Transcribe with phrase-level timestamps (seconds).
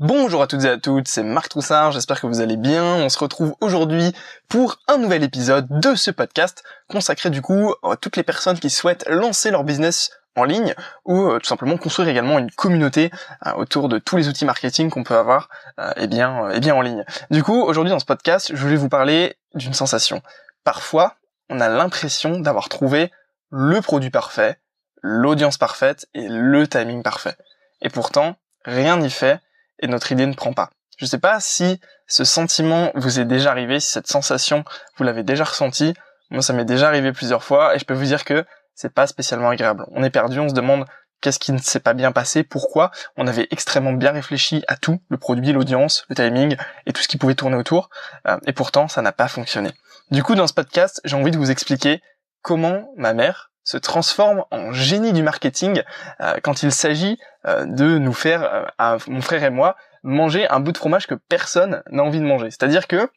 [0.00, 2.84] Bonjour à toutes et à toutes, c'est Marc Troussard, j'espère que vous allez bien.
[2.84, 4.12] On se retrouve aujourd'hui
[4.48, 8.70] pour un nouvel épisode de ce podcast consacré du coup à toutes les personnes qui
[8.70, 13.10] souhaitent lancer leur business en ligne ou euh, tout simplement construire également une communauté
[13.44, 15.48] euh, autour de tous les outils marketing qu'on peut avoir
[15.80, 17.04] euh, eh bien, eh bien en ligne.
[17.32, 20.22] Du coup, aujourd'hui dans ce podcast, je voulais vous parler d'une sensation.
[20.62, 21.16] Parfois,
[21.50, 23.10] on a l'impression d'avoir trouvé
[23.50, 24.60] le produit parfait,
[25.02, 27.34] l'audience parfaite et le timing parfait.
[27.82, 29.40] Et pourtant, rien n'y fait
[29.80, 30.70] et notre idée ne prend pas.
[30.98, 34.64] Je ne sais pas si ce sentiment vous est déjà arrivé, si cette sensation
[34.96, 35.94] vous l'avez déjà ressenti.
[36.30, 39.06] Moi, ça m'est déjà arrivé plusieurs fois et je peux vous dire que c'est pas
[39.06, 39.86] spécialement agréable.
[39.92, 40.84] On est perdu, on se demande
[41.20, 42.90] qu'est-ce qui ne s'est pas bien passé, pourquoi.
[43.16, 46.56] On avait extrêmement bien réfléchi à tout, le produit, l'audience, le timing
[46.86, 47.90] et tout ce qui pouvait tourner autour.
[48.26, 49.70] Euh, et pourtant, ça n'a pas fonctionné.
[50.10, 52.00] Du coup, dans ce podcast, j'ai envie de vous expliquer
[52.42, 55.82] comment ma mère se transforme en génie du marketing
[56.22, 60.58] euh, quand il s'agit euh, de nous faire, euh, mon frère et moi, manger un
[60.58, 62.50] bout de fromage que personne n'a envie de manger.
[62.50, 63.10] C'est-à-dire que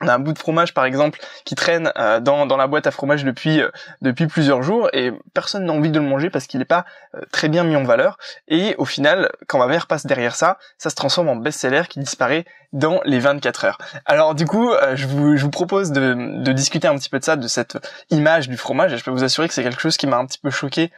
[0.00, 2.86] on a un bout de fromage par exemple qui traîne euh, dans, dans la boîte
[2.86, 3.68] à fromage depuis euh,
[4.02, 7.20] depuis plusieurs jours et personne n'a envie de le manger parce qu'il n'est pas euh,
[7.32, 8.18] très bien mis en valeur.
[8.48, 11.98] Et au final quand ma mère passe derrière ça ça se transforme en best-seller qui
[11.98, 13.78] disparaît dans les 24 heures.
[14.04, 17.24] Alors du coup je vous, je vous propose de, de discuter un petit peu de
[17.24, 17.78] ça de cette
[18.10, 20.26] image du fromage et je peux vous assurer que c'est quelque chose qui m'a un
[20.26, 20.90] petit peu choqué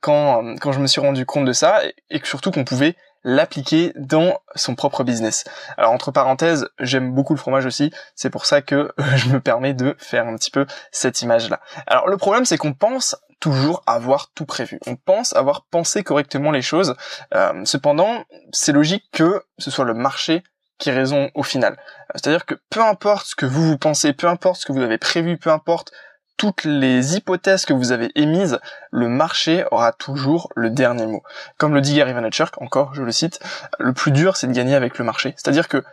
[0.00, 2.96] quand quand je me suis rendu compte de ça et, et que surtout qu'on pouvait
[3.24, 5.44] l'appliquer dans son propre business.
[5.76, 9.74] Alors entre parenthèses, j'aime beaucoup le fromage aussi, c'est pour ça que je me permets
[9.74, 11.60] de faire un petit peu cette image-là.
[11.86, 14.78] Alors le problème c'est qu'on pense toujours avoir tout prévu.
[14.86, 16.94] On pense avoir pensé correctement les choses.
[17.34, 20.42] Euh, cependant, c'est logique que ce soit le marché
[20.78, 21.78] qui raison au final.
[22.14, 24.98] C'est-à-dire que peu importe ce que vous vous pensez, peu importe ce que vous avez
[24.98, 25.92] prévu, peu importe
[26.40, 28.60] toutes les hypothèses que vous avez émises,
[28.90, 31.22] le marché aura toujours le dernier mot.
[31.58, 33.40] Comme le dit Gary Vaynerchuk, encore, je le cite,
[33.78, 35.34] le plus dur, c'est de gagner avec le marché.
[35.36, 35.84] C'est-à-dire que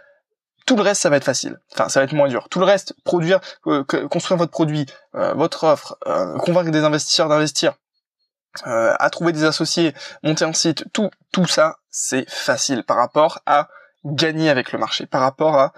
[0.66, 1.60] tout le reste, ça va être facile.
[1.74, 2.48] Enfin, ça va être moins dur.
[2.48, 7.28] Tout le reste, produire, euh, construire votre produit, euh, votre offre, euh, convaincre des investisseurs
[7.28, 7.74] d'investir,
[8.64, 9.94] à trouver des associés,
[10.24, 13.68] monter un site, tout, tout ça, c'est facile par rapport à
[14.06, 15.74] gagner avec le marché, par rapport à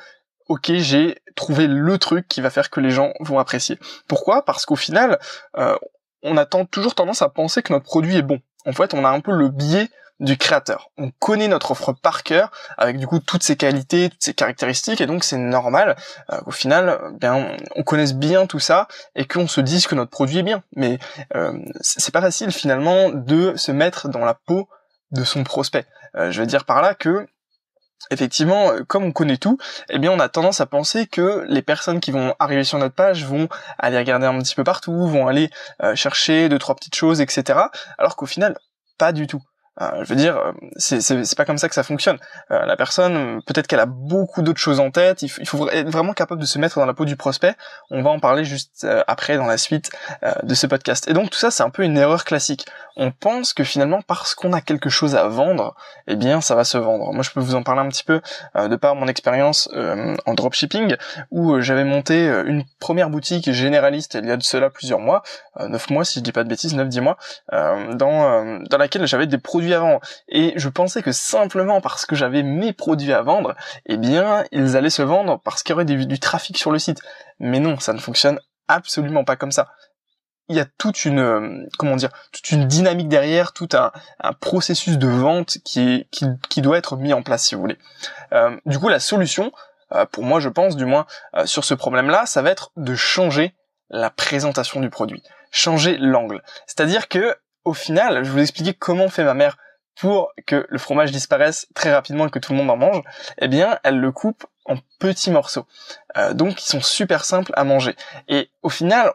[0.48, 3.80] ok, j'ai trouvé le truc qui va faire que les gens vont apprécier.
[4.08, 4.44] Pourquoi?
[4.46, 5.20] Parce qu'au final,
[5.58, 5.76] euh,
[6.22, 8.40] on a toujours tendance à penser que notre produit est bon.
[8.66, 9.90] En fait, on a un peu le biais
[10.20, 10.92] du créateur.
[10.98, 15.00] On connaît notre offre par cœur, avec du coup toutes ses qualités, toutes ses caractéristiques,
[15.00, 15.96] et donc c'est normal
[16.34, 20.12] euh, au final, bien, on connaisse bien tout ça et qu'on se dise que notre
[20.12, 20.62] produit est bien.
[20.76, 21.00] Mais
[21.36, 24.68] euh, c'est pas facile finalement de se mettre dans la peau
[25.12, 25.86] de son prospect.
[26.16, 27.28] Je veux dire par là que
[28.12, 29.58] effectivement, euh, comme on connaît tout,
[29.90, 32.96] eh bien, on a tendance à penser que les personnes qui vont arriver sur notre
[32.96, 35.50] page vont aller regarder un petit peu partout, vont aller
[35.84, 37.60] euh, chercher deux trois petites choses, etc.
[37.98, 38.58] Alors qu'au final,
[38.98, 39.42] pas du tout.
[39.82, 42.18] Euh, je veux dire, euh, c'est pas comme ça que ça fonctionne.
[42.52, 45.22] Euh, la personne, peut-être qu'elle a beaucoup d'autres choses en tête.
[45.22, 47.56] Il, faut être vraiment capable de se mettre dans la peau du prospect.
[47.90, 49.92] On va en parler juste après dans la suite
[50.44, 51.08] de ce podcast.
[51.08, 52.66] Et donc tout ça, c'est un peu une erreur classique.
[52.98, 55.76] On pense que finalement, parce qu'on a quelque chose à vendre,
[56.08, 57.14] eh bien, ça va se vendre.
[57.14, 58.22] Moi, je peux vous en parler un petit peu
[58.56, 59.70] de par mon expérience
[60.26, 60.96] en dropshipping,
[61.32, 65.24] où j'avais monté une première boutique généraliste il y a de cela plusieurs mois,
[65.60, 67.18] neuf mois si je dis pas de bêtises, neuf dix mois,
[67.52, 72.44] dans dans laquelle j'avais des produits avant et je pensais que simplement parce que j'avais
[72.44, 76.20] mes produits à vendre, eh bien ils allaient se vendre parce qu'il y aurait du,
[76.20, 77.02] trafic sur le site.
[77.40, 79.70] Mais non, ça ne fonctionne absolument pas comme ça
[80.50, 83.92] il y a toute une euh, comment dire toute une dynamique derrière, tout un,
[84.42, 87.78] processus de vente qui qui, doit être mis en place si vous voulez.
[88.34, 89.52] Euh, du coup, la solution,
[89.94, 91.06] euh, pour moi, je pense, du moins
[91.46, 93.56] sur ce problème-là, ça va être de changer
[93.90, 96.44] la présentation du produit, changer l'angle.
[96.66, 97.36] C'est-à-dire que
[97.66, 99.58] au final, je vous expliquer comment fait ma mère
[100.00, 103.02] pour que le fromage disparaisse très rapidement et que tout le monde en mange,
[103.38, 105.66] eh bien, elle le coupe en petits morceaux.
[106.18, 107.96] Euh, donc, ils sont super simples à manger.
[108.30, 109.12] Et au final,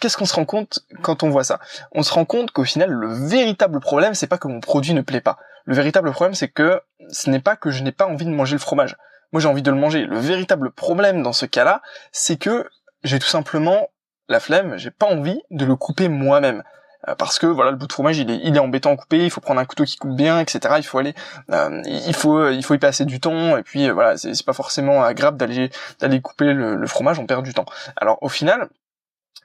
[0.00, 1.58] qu'est-ce qu'on se rend compte quand on voit ça?
[1.92, 5.00] On se rend compte qu'au final, le véritable problème, c'est pas que mon produit ne
[5.00, 5.38] plaît pas.
[5.64, 6.80] Le véritable problème, c'est que
[7.10, 8.96] ce n'est pas que je n'ai pas envie de manger le fromage.
[9.32, 10.04] Moi, j'ai envie de le manger.
[10.04, 12.68] Le véritable problème dans ce cas-là, c'est que
[13.02, 13.88] j'ai tout simplement
[14.28, 16.62] la flemme, j'ai pas envie de le couper moi-même.
[17.06, 19.24] Euh, parce que voilà le bout de fromage il est, il est embêtant à couper,
[19.24, 20.74] il faut prendre un couteau qui coupe bien, etc.
[20.78, 21.14] Il faut aller,
[21.52, 24.52] euh, il faut il faut y passer du temps et puis euh, voilà c'est, pas
[24.52, 27.66] forcément agréable d'aller d'aller couper le, fromage, on perd du temps.
[27.96, 28.68] Alors au final,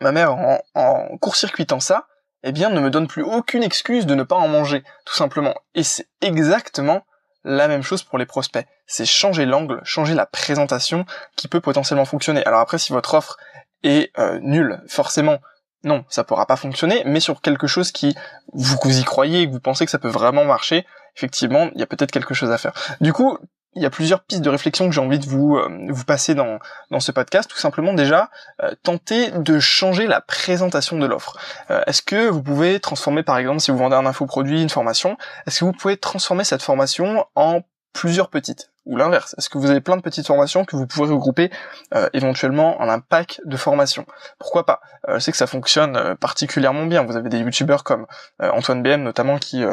[0.02, 2.08] ma mère en, en court-circuitant ça,
[2.42, 5.54] eh bien ne me donne plus aucune excuse de ne pas en manger, tout simplement.
[5.76, 7.04] Et c'est exactement
[7.44, 8.66] la même chose pour les prospects.
[8.88, 12.44] C'est changer l'angle, changer la présentation qui peut potentiellement fonctionner.
[12.46, 13.38] Alors après, si votre offre
[13.84, 14.12] est
[14.42, 15.40] nulle, forcément,
[15.84, 18.16] non, ça pourra pas fonctionner, mais sur quelque chose qui,
[18.54, 20.86] vous, y croyez, que vous pensez que ça peut vraiment marcher,
[21.16, 22.74] effectivement, il y a peut-être quelque chose à faire.
[23.02, 23.38] Du coup,
[23.76, 26.36] il y a plusieurs pistes de réflexion que j'ai envie de vous euh, vous passer
[26.36, 26.60] dans
[26.92, 27.50] dans ce podcast.
[27.50, 28.30] Tout simplement déjà
[28.62, 31.38] euh, tenter de changer la présentation de l'offre.
[31.72, 35.18] Euh, est-ce que vous pouvez transformer par exemple si vous vendez un infoproduit, une formation,
[35.48, 37.62] est-ce que vous pouvez transformer cette formation en
[37.94, 38.72] plusieurs petites.
[38.86, 41.51] Ou l'inverse Est-ce que vous avez plein de petites formations que vous pouvez regrouper
[42.12, 44.06] éventuellement en un pack de formations?
[44.40, 44.81] Pourquoi pas?
[45.07, 47.04] Je sais que ça fonctionne particulièrement bien.
[47.04, 48.07] Vous avez des youtubeurs comme
[48.40, 49.63] Antoine BM notamment qui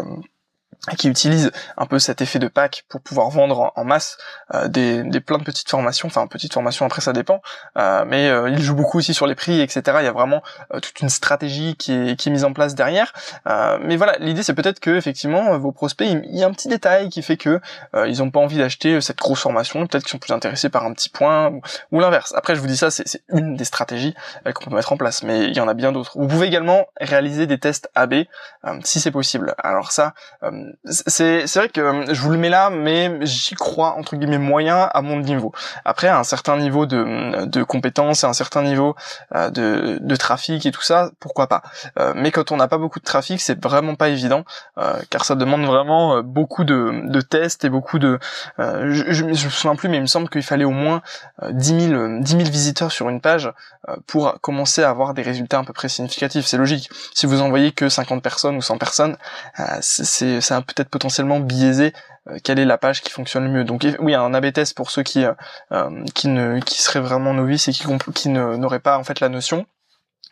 [0.97, 4.17] qui utilise un peu cet effet de pack pour pouvoir vendre en, masse
[4.55, 7.43] euh, des, des plein de petites formations, enfin petites formations après ça dépend,
[7.77, 9.83] euh, mais euh, il joue beaucoup aussi sur les prix, etc.
[10.01, 10.43] Il y a vraiment
[10.73, 13.13] toute une stratégie qui est, qui est mise en place derrière.
[13.47, 17.09] mais voilà, l'idée c'est peut-être que effectivement vos prospects, il, y a un petit détail
[17.09, 17.61] qui fait que
[18.07, 20.93] ils ont pas envie d'acheter cette grosse formation, peut-être qu'ils sont plus intéressés par un
[20.93, 21.53] petit point
[21.93, 22.33] ou, l'inverse.
[22.37, 24.15] Après je vous dis ça, c'est une des stratégies
[24.55, 26.19] qu'on peut mettre en place, mais il y en a bien d'autres.
[26.19, 28.15] Vous pouvez également réaliser des tests AB
[28.85, 29.55] si c'est possible.
[29.59, 30.15] Alors ça
[30.85, 34.89] c'est vrai que euh, je vous le mets là, mais j'y crois entre guillemets moyen
[34.93, 35.53] à mon niveau.
[35.85, 38.95] Après, à un certain niveau de de compétences, à un certain niveau
[39.35, 41.63] euh, de de trafic et tout ça, pourquoi pas.
[41.99, 44.45] Euh, mais quand on n'a pas beaucoup de trafic, c'est vraiment pas évident,
[45.11, 48.19] car ça demande vraiment beaucoup de de tests et beaucoup de.
[48.59, 51.03] je, je, me souviens plus, mais il me semble qu'il fallait au moins
[51.49, 53.53] 10 000 10 000 visiteurs sur une page
[54.07, 56.47] pour commencer à avoir des résultats à peu près significatifs.
[56.47, 56.91] C'est logique.
[57.15, 59.17] Si vous envoyez que 50 personnes ou 100 personnes,
[59.81, 61.93] c'est c'est peut-être potentiellement biaisé
[62.29, 63.65] euh, quelle est la page qui fonctionne le mieux.
[63.65, 65.33] Donc oui, un A/B pour ceux qui euh,
[65.73, 67.85] euh, qui ne qui seraient vraiment novices et qui
[68.15, 69.67] qui n'auraient pas en fait la notion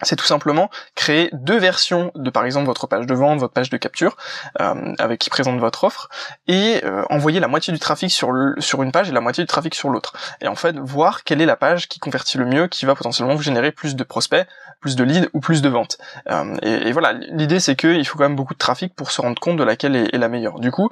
[0.03, 3.71] c'est tout simplement créer deux versions de par exemple votre page de vente, votre page
[3.71, 4.17] de capture,
[4.61, 6.09] euh, avec qui présente votre offre,
[6.47, 9.49] et euh, envoyer la moitié du trafic sur, sur une page et la moitié du
[9.49, 10.15] trafic sur l'autre.
[10.41, 13.35] Et en fait, voir quelle est la page qui convertit le mieux, qui va potentiellement
[13.35, 14.47] vous générer plus de prospects,
[14.81, 15.99] plus de leads ou plus de ventes.
[16.31, 19.41] Euh, et, voilà, l'idée c'est qu'il faut quand même beaucoup de trafic pour se rendre
[19.41, 20.59] compte de laquelle est, la meilleure.
[20.59, 20.91] Du coup,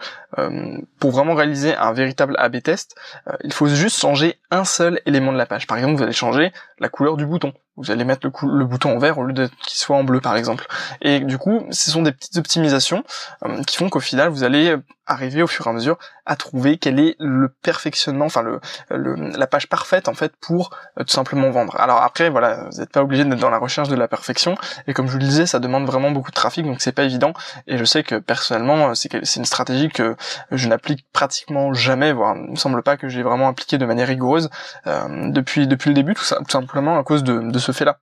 [1.01, 2.97] pour vraiment réaliser un véritable A/B test,
[3.43, 5.67] il faut juste changer un seul élément de la page.
[5.67, 8.99] Par exemple, vous allez changer la couleur du bouton vous allez mettre le, bouton en
[8.99, 10.67] vert au lieu qu'il soit en bleu par exemple.
[11.03, 13.05] Et du coup, ce sont des petites optimisations
[13.45, 14.77] euh, qui font qu'au final, vous allez
[15.07, 19.47] arriver au fur et à mesure à trouver quel est le perfectionnement, enfin le, la
[19.47, 21.77] page parfaite en fait pour euh, tout simplement vendre.
[21.81, 24.57] Alors après, voilà, vous n'êtes pas obligé d'être dans la recherche de la perfection.
[24.87, 27.05] Et comme je vous le disais, ça demande vraiment beaucoup de trafic, donc c'est pas
[27.05, 27.33] évident.
[27.67, 30.17] Et je sais que personnellement, euh, c'est une stratégie que
[30.51, 34.09] je n'applique pratiquement jamais, voire il me semble pas que j'ai vraiment appliqué de manière
[34.09, 34.51] rigoureuse
[34.85, 37.99] depuis depuis le début, tout, tout simplement à cause de, de ce fait-là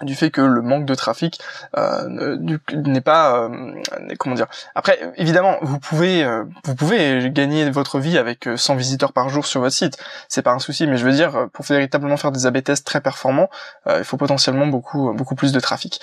[0.00, 1.38] du fait que le manque de trafic
[1.76, 2.38] euh,
[2.72, 3.74] n'est pas euh,
[4.18, 4.46] comment dire.
[4.74, 9.44] Après évidemment vous pouvez euh, vous pouvez gagner votre vie avec 100 visiteurs par jour
[9.44, 9.98] sur votre site.
[10.28, 13.02] C'est pas un souci mais je veux dire pour véritablement faire des AB tests très
[13.02, 13.50] performants
[13.86, 16.00] il faut potentiellement beaucoup beaucoup plus de trafic.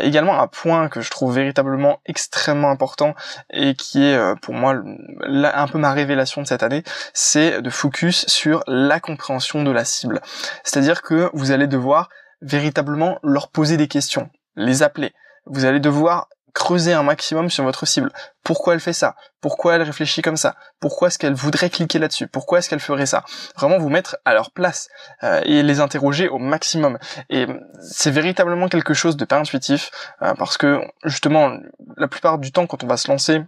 [0.00, 3.14] Également un point que je trouve véritablement extrêmement important
[3.50, 6.82] et qui est pour moi un peu ma révélation de cette année
[7.14, 10.20] c'est de focus sur la compréhension de la cible.
[10.64, 12.08] C'est-à-dire que vous allez devoir
[12.42, 15.12] véritablement leur poser des questions, les appeler.
[15.46, 18.10] Vous allez devoir creuser un maximum sur votre cible.
[18.42, 19.14] Pourquoi elle fait ça?
[19.40, 20.56] Pourquoi elle réfléchit comme ça?
[20.80, 22.26] Pourquoi est-ce qu'elle voudrait cliquer là-dessus?
[22.26, 23.24] Pourquoi est-ce qu'elle ferait ça?
[23.56, 24.88] Vraiment vous mettre à leur place
[25.22, 26.98] euh, et les interroger au maximum.
[27.28, 27.46] Et
[27.80, 29.90] c'est véritablement quelque chose de pas intuitif
[30.22, 31.56] euh, parce que justement
[31.96, 33.42] la plupart du temps quand on va se lancer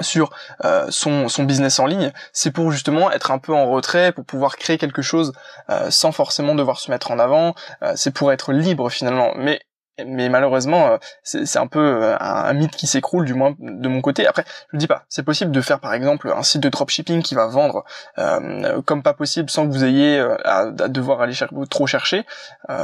[0.00, 0.30] sur
[0.64, 4.24] euh, son, son business en ligne, c'est pour justement être un peu en retrait, pour
[4.24, 5.32] pouvoir créer quelque chose
[5.70, 9.32] euh, sans forcément devoir se mettre en avant, euh, c'est pour être libre finalement.
[9.36, 9.60] Mais
[10.04, 14.26] mais malheureusement c'est un peu un, mythe qui s'écroule du moins de mon côté.
[14.26, 17.22] Après je ne dis pas c'est possible de faire par exemple un site de dropshipping
[17.22, 17.84] qui va vendre
[18.84, 21.34] comme pas possible sans que vous ayez à, devoir aller
[21.70, 22.24] trop chercher.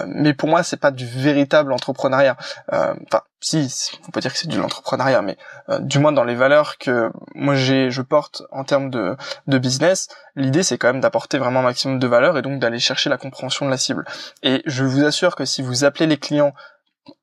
[0.07, 2.37] Mais pour moi c'est pas du véritable entrepreneuriat.
[2.71, 5.37] Enfin si, on peut dire que c'est de l'entrepreneuriat, mais
[5.69, 9.17] euh, du moins dans les valeurs que moi j'ai, je porte en termes de,
[9.49, 12.79] de business, l'idée c'est quand même d'apporter vraiment un maximum de valeur et donc d'aller
[12.79, 14.05] chercher la compréhension de la cible.
[14.43, 16.55] Et je vous assure que si vous appelez les clients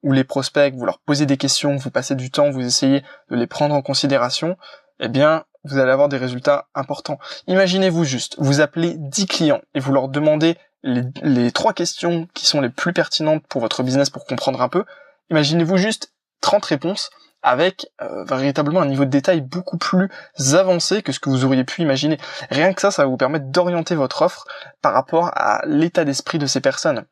[0.04, 3.36] ou les prospects, vous leur posez des questions, vous passez du temps, vous essayez de
[3.36, 4.58] les prendre en considération,
[5.00, 7.20] eh bien vous allez avoir des résultats importants.
[7.48, 12.62] Imaginez-vous juste, vous appelez 10 clients et vous leur demandez les, trois questions qui sont
[12.62, 14.86] les plus pertinentes pour votre business pour comprendre un peu,
[15.30, 20.10] Imaginez-vous juste 30 réponses avec euh, véritablement un niveau de détail beaucoup plus
[20.54, 22.18] avancé que ce que vous auriez pu imaginer.
[22.50, 24.46] Rien que ça, ça va vous permettre d'orienter votre offre
[24.82, 27.06] par rapport à l'état d'esprit de ces personnes.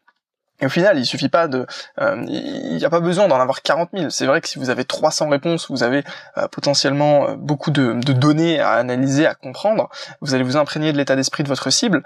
[0.59, 1.65] Et au final, il suffit pas de,
[2.01, 4.09] euh, il n'y a pas besoin d'en avoir 40 000.
[4.09, 6.03] C'est vrai que si vous avez 300 réponses, vous avez
[6.37, 9.89] euh, potentiellement beaucoup de, données à analyser, à comprendre.
[10.21, 12.03] Vous allez vous imprégner de l'état d'esprit de votre cible.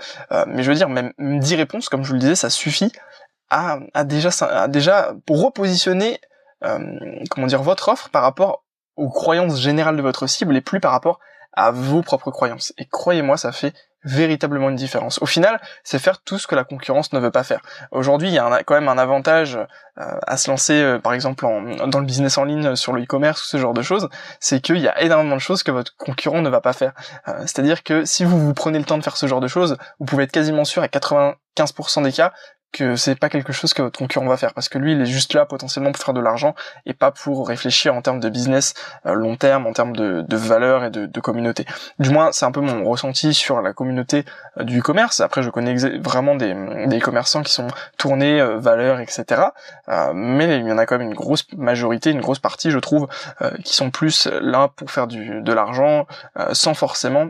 [0.48, 2.92] mais je veux dire, même 10 réponses, comme je vous le disais, ça suffit
[3.52, 6.20] à, déjà, à déjà pour repositionner
[6.64, 6.80] euh,
[7.30, 8.64] comment dire votre offre par rapport
[8.96, 11.20] aux croyances générales de votre cible et plus par rapport
[11.54, 12.74] à vos propres croyances.
[12.78, 15.22] Et croyez-moi, ça fait véritablement une différence.
[15.22, 17.62] Au final, c'est faire tout ce que la concurrence ne veut pas faire.
[17.92, 21.46] Aujourd'hui, il y a quand même un avantage euh, à se lancer, euh, par exemple,
[21.88, 24.78] dans le business en ligne, sur le e-commerce ou ce genre de choses, c'est qu'il
[24.78, 26.94] y a énormément de choses que votre concurrent ne va pas faire.
[27.28, 29.78] Euh, c'est-à-dire que si vous vous prenez le temps de faire ce genre de choses,
[30.00, 32.34] vous pouvez être quasiment sûr à 95% des cas
[32.72, 35.06] que c'est pas quelque chose que votre concurrent va faire parce que lui il est
[35.06, 38.74] juste là potentiellement pour faire de l'argent et pas pour réfléchir en termes de business
[39.06, 41.66] euh, long terme en termes de, valeur et de, communauté.
[42.00, 44.26] Du moins c'est un peu mon ressenti sur la communauté
[44.58, 45.20] euh, du e-commerce.
[45.22, 49.42] Après je connais vraiment des, commerçants qui sont tournés euh, valeur etc
[50.14, 53.08] mais il y en a quand même une grosse majorité une grosse partie je trouve
[53.64, 56.06] qui sont plus là pour faire de l'argent
[56.54, 57.30] sans forcément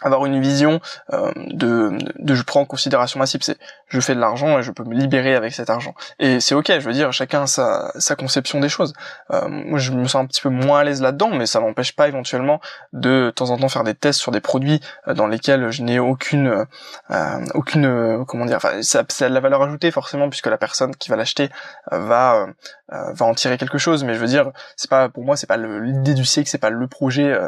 [0.00, 0.80] avoir une vision
[1.12, 4.62] euh, de, de, je prends en considération ma cible, c'est je fais de l'argent et
[4.62, 5.94] je peux me libérer avec cet argent.
[6.18, 8.92] Et c'est ok, je veux dire, chacun a sa, sa conception des choses.
[9.32, 11.96] Euh, moi, je me sens un petit peu moins à l'aise là-dedans, mais ça n'empêche
[11.96, 12.60] pas éventuellement
[12.92, 15.82] de, de temps en temps faire des tests sur des produits euh, dans lesquels je
[15.82, 16.66] n'ai aucune,
[17.10, 20.58] euh, aucune, euh, comment dire, enfin, ça, ça de la valeur ajoutée forcément puisque la
[20.58, 21.48] personne qui va l'acheter
[21.90, 22.46] va
[22.90, 24.02] va en tirer quelque chose.
[24.04, 26.70] Mais je veux dire, c'est pas pour moi, c'est pas l'idée du siècle, c'est pas
[26.70, 27.38] le projet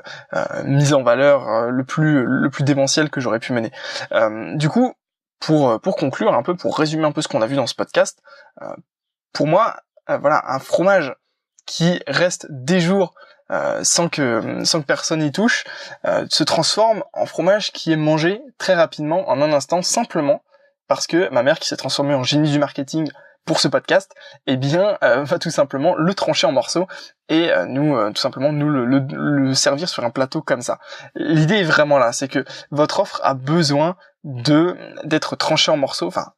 [0.64, 3.72] mis en valeur le plus le plus démentiel que j'aurais pu mener.
[4.12, 4.94] Euh, du coup,
[5.40, 7.74] pour pour conclure un peu, pour résumer un peu ce qu'on a vu dans ce
[7.74, 8.20] podcast,
[8.62, 8.74] euh,
[9.32, 9.76] pour moi,
[10.08, 11.14] euh, voilà, un fromage
[11.66, 13.14] qui reste des jours
[13.82, 15.64] sans que sans que personne y touche,
[16.04, 20.44] se transforme en fromage qui est mangé très rapidement en un instant simplement
[20.86, 23.10] parce que ma mère qui s'est transformée en génie du marketing
[23.44, 24.14] pour ce podcast,
[24.46, 26.86] eh bien, euh, va tout simplement le trancher en morceaux
[27.30, 30.78] et euh, nous, euh, tout simplement, nous le, le, servir sur un plateau comme ça.
[31.14, 36.08] L'idée est vraiment là, c'est que votre offre a besoin de d'être tranchée en morceaux,
[36.08, 36.32] enfin,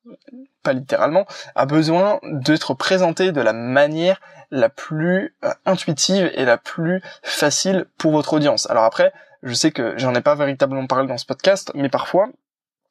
[0.63, 4.21] pas littéralement, a besoin d'être présentée de la manière
[4.51, 5.35] la plus
[5.65, 8.69] intuitive et la plus facile pour votre audience.
[8.71, 12.29] Alors après, je sais que j'en ai pas véritablement parlé dans ce podcast, mais parfois,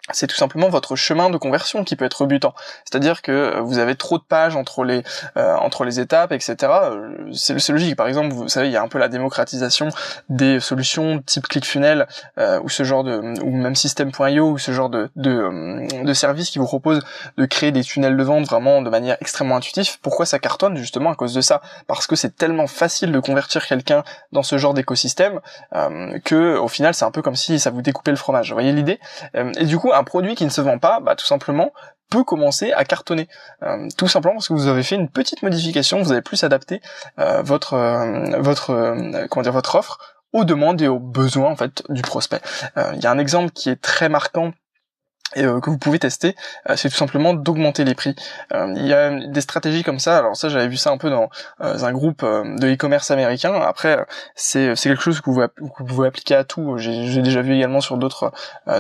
[0.09, 2.53] c'est tout simplement votre chemin de conversion qui peut être rebutant.
[2.85, 5.03] C'est-à-dire que euh, vous avez trop de pages entre les
[5.37, 6.55] euh, entre les étapes, etc.
[6.61, 7.95] Euh, c'est logique.
[7.95, 9.89] Par exemple, vous savez, il y a un peu la démocratisation
[10.29, 12.07] des solutions type ClickFunnels
[12.39, 16.49] euh, ou ce genre de ou même System.io ou ce genre de de, de services
[16.49, 17.03] qui vous proposent
[17.37, 19.99] de créer des tunnels de vente vraiment de manière extrêmement intuitive.
[20.01, 21.61] Pourquoi ça cartonne justement à cause de ça?
[21.85, 25.39] Parce que c'est tellement facile de convertir quelqu'un dans ce genre d'écosystème
[26.25, 28.49] que au final c'est un peu comme si ça vous découpait le fromage.
[28.49, 28.99] Vous voyez l'idée?
[29.33, 31.71] Et du coup un produit qui ne se vend pas, bah, tout simplement,
[32.11, 33.27] peut commencer à cartonner.
[33.63, 36.81] Euh, tout simplement parce que vous avez fait une petite modification, vous avez plus adapté
[37.17, 39.97] euh, votre euh, votre comment dire votre offre
[40.33, 42.41] aux demandes et aux besoins en fait du prospect.
[42.93, 44.53] Il y a un exemple qui est très marquant
[45.35, 46.35] et euh, que vous pouvez tester,
[46.69, 48.15] euh, c'est tout simplement d'augmenter les prix.
[48.53, 51.09] Euh, il y a des stratégies comme ça, alors ça j'avais vu ça un peu
[51.09, 56.07] dans un groupe de e-commerce américain, après c'est quelque chose que vous, que vous, pouvez
[56.07, 58.31] appliquer à tout, j'ai déjà vu également sur d'autres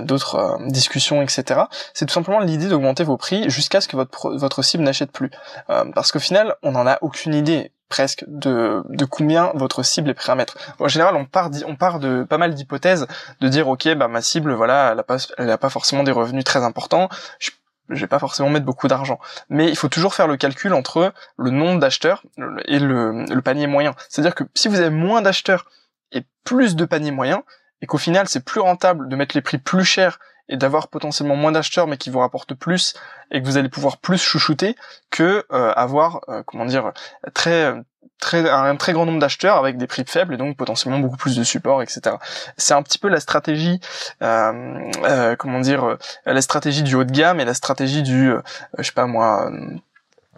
[0.01, 1.61] d'autres discussions, etc.
[1.93, 5.31] C'est tout simplement l'idée d'augmenter vos prix jusqu'à ce que votre, votre cible n'achète plus.
[5.67, 10.31] parce qu'au final, on n'en a aucune idée presque de, combien votre cible est prêt
[10.31, 10.57] à mettre.
[10.79, 13.05] En général, on part, de pas mal d'hypothèses,
[13.41, 14.95] de dire ok, bah ma cible, voilà,
[15.37, 17.09] elle a pas, forcément des revenus très importants.
[17.37, 17.51] Je,
[17.89, 19.19] je vais pas forcément mettre beaucoup d'argent.
[19.49, 22.23] Mais il faut toujours faire le calcul entre le nombre d'acheteurs
[22.65, 23.93] et le, le panier moyen.
[24.09, 25.65] C'est-à-dire que si vous avez moins d'acheteurs
[26.11, 27.41] et plus de paniers moyens,
[27.81, 30.19] et qu'au final c'est plus rentable de mettre les prix plus chers
[30.49, 32.93] et d'avoir potentiellement moins d'acheteurs mais qui vous rapportent plus
[33.31, 34.75] et que vous allez pouvoir plus chouchouter
[35.09, 36.91] que euh, avoir euh, comment dire
[37.33, 37.73] très
[38.19, 41.35] très un très grand nombre d'acheteurs avec des prix faibles et donc potentiellement beaucoup plus
[41.35, 42.17] de support etc
[42.57, 43.79] c'est un petit peu la stratégie
[44.21, 48.31] euh, comment dire la stratégie du haut de gamme et la stratégie du
[48.77, 49.51] je sais pas moi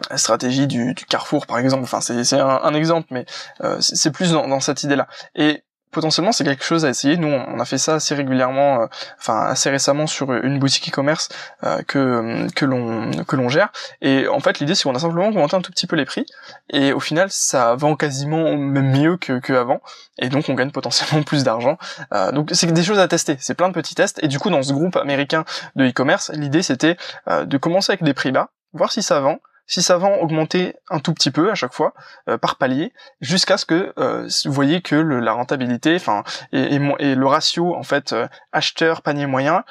[0.09, 1.83] la stratégie du, du, Carrefour par exemple.
[1.83, 3.25] Enfin c'est un, un, exemple mais
[3.79, 7.17] c'est plus dans, dans cette idée là et potentiellement c'est quelque chose à essayer.
[7.17, 8.85] Nous, on a fait ça assez régulièrement, euh,
[9.19, 11.29] enfin assez récemment sur une boutique e-commerce
[11.63, 13.71] euh, que que l'on que l'on gère.
[14.01, 16.25] Et en fait, l'idée c'est qu'on a simplement augmenté un tout petit peu les prix,
[16.69, 19.81] et au final, ça vend quasiment même mieux que, que avant,
[20.19, 21.77] et donc on gagne potentiellement plus d'argent.
[22.13, 23.37] Euh, donc c'est des choses à tester.
[23.39, 24.21] C'est plein de petits tests.
[24.23, 25.45] Et du coup, dans ce groupe américain
[25.75, 26.97] de e-commerce, l'idée c'était
[27.27, 30.99] de commencer avec des prix bas, voir si ça vend si ça vend augmenter un
[30.99, 31.93] tout petit peu à chaque fois
[32.29, 37.25] euh, par palier jusqu'à ce que euh, vous voyez que la rentabilité enfin et, le
[37.25, 39.63] ratio en fait euh, acheteur panier moyen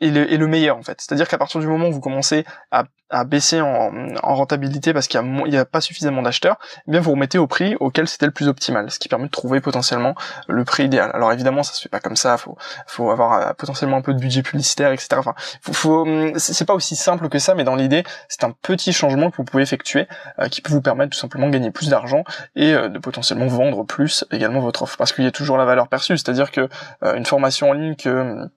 [0.00, 2.44] est le, meilleur en fait c'est à dire qu'à partir du moment où vous commencez
[2.70, 7.10] à baisser en, en rentabilité parce qu'il y, a, pas suffisamment d'acheteurs, eh bien vous
[7.10, 10.14] remettez au prix auquel c'était le plus optimal, ce qui permet de trouver potentiellement
[10.46, 11.10] le prix idéal.
[11.12, 12.56] Alors évidemment ça se fait pas comme ça, faut
[12.86, 15.08] faut avoir potentiellement un peu de budget publicitaire, etc.
[15.16, 18.92] Enfin, faut hum, c'est pas aussi simple que ça, mais dans l'idée c'est un petit
[18.92, 20.06] changement que vous pouvez effectuer
[20.50, 22.24] qui peut vous permettre tout simplement de gagner plus d'argent
[22.56, 24.96] et de potentiellement vendre plus également votre offre.
[24.96, 26.68] Parce qu'il y a toujours la valeur perçue, c'est-à-dire que
[27.02, 28.48] une formation en ligne que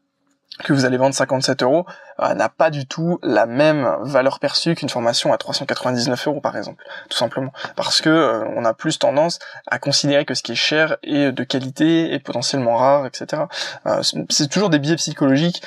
[0.60, 1.86] que vous allez vendre 57 euros
[2.22, 6.56] euh, n'a pas du tout la même valeur perçue qu'une formation à 399 euros par
[6.56, 10.52] exemple, tout simplement, parce que euh, on a plus tendance à considérer que ce qui
[10.52, 13.44] est cher est de qualité et potentiellement rare, etc.
[13.88, 15.64] Euh, c'est toujours des biais psychologiques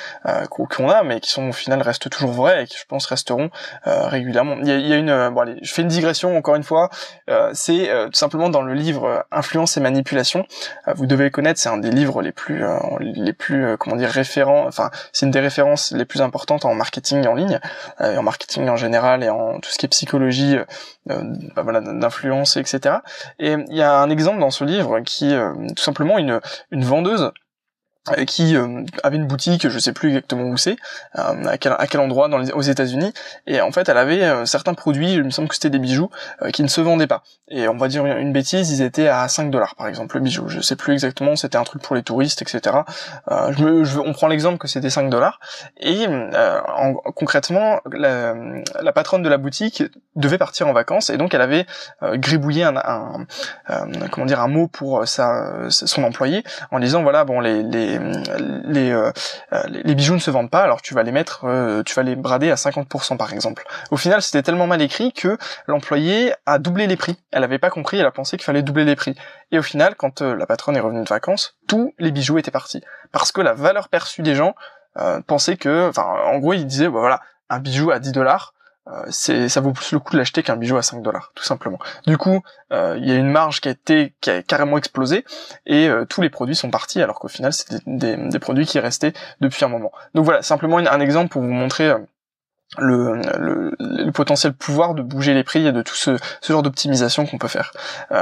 [0.49, 3.49] qu'on a, mais qui sont au final restent toujours vrais et qui je pense resteront
[3.83, 4.55] régulièrement.
[4.61, 6.89] Il y a, y a une, bon allez, je fais une digression encore une fois,
[7.53, 10.45] c'est tout simplement dans le livre Influence et manipulation.
[10.95, 12.63] vous devez connaître, c'est un des livres les plus,
[12.99, 17.25] les plus, comment dire, référents enfin c'est une des références les plus importantes en marketing
[17.27, 17.59] en ligne,
[18.01, 20.65] euh, en marketing en général et en tout ce qui est psychologie, euh,
[21.11, 21.23] euh,
[21.55, 22.97] bah d'influence, etc.
[23.39, 25.33] Et il y a un exemple dans ce livre qui
[25.75, 26.41] tout simplement une
[26.71, 27.31] vendeuse euh,
[28.25, 30.77] qui euh, avait une boutique, je sais plus exactement où c'est,
[31.17, 33.13] euh, à, quel, à quel endroit dans les, aux États-Unis,
[33.45, 36.09] et en fait elle avait certains produits, il me semble que c'était des bijoux,
[36.53, 37.23] qui ne se vendaient pas.
[37.49, 40.49] Et on va dire une, bêtise, ils étaient à 5 dollars par exemple le bijou.
[40.49, 42.77] Je sais plus exactement, c'était un truc pour les touristes, etc.
[43.29, 45.39] je me, je, on prend l'exemple que c'était 5 dollars,
[45.79, 48.35] et en, concrètement la,
[48.81, 49.83] la, patronne de la boutique
[50.17, 51.65] devait partir en vacances, et donc elle avait
[52.01, 53.25] gribouillé un, un,
[54.11, 57.97] comment dire un mot pour sa, son employé en disant voilà bon les, les
[58.91, 59.11] euh,
[59.53, 61.93] euh, les, les, bijoux ne se vendent pas, alors tu vas les mettre, euh, tu
[61.93, 63.65] vas les brader à 50% par exemple.
[63.91, 67.17] Au final, c'était tellement mal écrit que l'employé a doublé les prix.
[67.31, 69.15] Elle avait pas compris, elle a pensé qu'il fallait doubler les prix.
[69.51, 72.81] Et au final, quand la patronne est revenue de vacances, tous les bijoux étaient partis.
[73.11, 74.55] Parce que la valeur perçue des gens
[75.27, 78.56] pensait que, enfin, en gros, ils disaient, bah, voilà, un bijou à 10 dollars, euh,
[79.09, 81.79] c'est ça vaut plus le coup de l'acheter qu'un bijou à 5 dollars tout simplement.
[82.05, 82.41] Du coup,
[82.71, 85.25] euh, il y a une marge qui a été qui a carrément explosé
[85.65, 89.13] et euh, tous les produits sont partis alors qu'au final c'est des, produits qui restaient
[89.41, 89.91] depuis un moment.
[90.13, 91.93] Donc voilà, simplement un exemple pour vous montrer
[92.77, 96.17] le, potentiel pouvoir de bouger les prix et de tout ce
[96.47, 97.71] genre d'optimisation qu'on peut faire.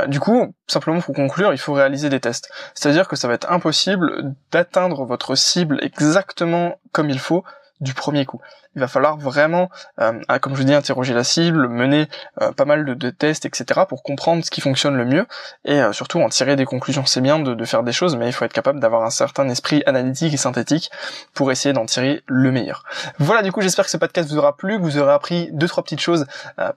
[0.08, 2.50] du coup, simplement pour conclure, il faut réaliser des tests.
[2.74, 7.44] C'est-à-dire que ça va être impossible d'atteindre votre cible exactement comme il faut
[7.82, 8.42] du premier coup.
[8.76, 9.70] Il va falloir vraiment,
[10.02, 12.08] euh, comme je dis, interroger la cible, mener
[12.42, 13.82] euh, pas mal de, tests, etc.
[13.88, 15.26] pour comprendre ce qui fonctionne le mieux
[15.64, 17.06] et euh, surtout en tirer des conclusions.
[17.06, 19.82] C'est bien de, faire des choses, mais il faut être capable d'avoir un certain esprit
[19.86, 20.92] analytique et synthétique
[21.34, 22.84] pour essayer d'en tirer le meilleur.
[23.18, 25.84] Voilà, du coup, j'espère que ce podcast vous aura plu, vous aurez appris deux trois
[25.84, 26.26] petites choses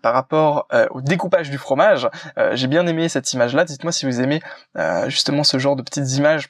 [0.03, 2.09] par rapport au découpage du fromage.
[2.53, 3.65] J'ai bien aimé cette image-là.
[3.65, 4.41] Dites-moi si vous aimez
[5.09, 6.49] justement ce genre de petites images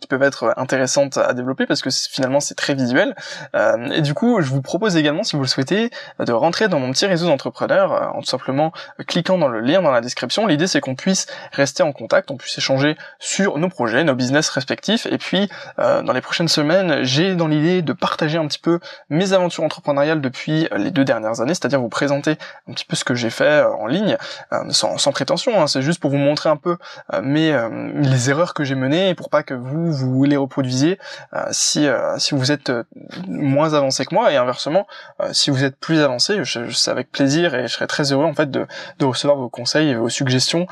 [0.00, 3.14] qui peuvent être intéressantes à développer parce que finalement c'est très visuel.
[3.54, 6.80] Euh, et du coup, je vous propose également, si vous le souhaitez, de rentrer dans
[6.80, 8.72] mon petit réseau d'entrepreneurs euh, en tout simplement
[9.06, 10.46] cliquant dans le lien dans la description.
[10.46, 14.48] L'idée c'est qu'on puisse rester en contact, on puisse échanger sur nos projets, nos business
[14.48, 15.06] respectifs.
[15.06, 18.80] Et puis, euh, dans les prochaines semaines, j'ai dans l'idée de partager un petit peu
[19.10, 22.36] mes aventures entrepreneuriales depuis les deux dernières années, c'est-à-dire vous présenter
[22.68, 24.16] un petit peu ce que j'ai fait en ligne,
[24.70, 25.60] sans, sans, prétention.
[25.60, 26.76] Hein, c'est juste pour vous montrer un peu
[27.22, 27.54] mes
[27.94, 30.98] les erreurs que j'ai menées pour pas que vous vous, les reproduisiez
[31.34, 32.84] euh, si euh, si vous êtes euh,
[33.26, 34.86] moins avancé que moi et inversement
[35.32, 38.34] si vous êtes plus avancé je, c'est avec plaisir et je serais très heureux en
[38.34, 38.66] fait de,
[38.98, 40.66] de recevoir vos conseils et vos suggestions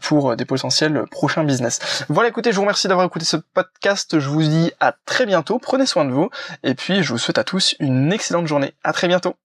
[0.00, 2.04] pour des potentiels prochains business.
[2.08, 4.18] Voilà écoutez je vous remercie d'avoir écouté ce podcast.
[4.18, 5.58] Je vous dis à très bientôt.
[5.58, 6.30] Prenez soin de vous.
[6.62, 8.74] Et puis je vous souhaite à tous une excellente journée.
[8.82, 9.36] À très bientôt